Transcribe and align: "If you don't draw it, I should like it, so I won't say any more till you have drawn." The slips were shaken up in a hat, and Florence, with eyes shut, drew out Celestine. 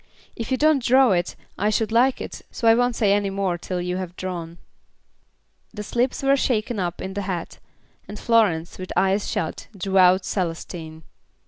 "If 0.35 0.49
you 0.49 0.57
don't 0.57 0.81
draw 0.81 1.11
it, 1.11 1.35
I 1.59 1.69
should 1.69 1.91
like 1.91 2.19
it, 2.21 2.41
so 2.49 2.67
I 2.67 2.73
won't 2.73 2.95
say 2.95 3.13
any 3.13 3.29
more 3.29 3.55
till 3.55 3.79
you 3.79 3.97
have 3.97 4.15
drawn." 4.15 4.57
The 5.75 5.83
slips 5.83 6.23
were 6.23 6.35
shaken 6.35 6.79
up 6.79 7.03
in 7.03 7.15
a 7.19 7.21
hat, 7.21 7.59
and 8.07 8.17
Florence, 8.17 8.79
with 8.79 8.91
eyes 8.97 9.29
shut, 9.29 9.67
drew 9.77 9.99
out 9.99 10.23
Celestine. 10.25 11.03